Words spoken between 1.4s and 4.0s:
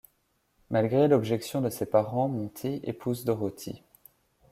de ses parents, Monty épouse Dorothy.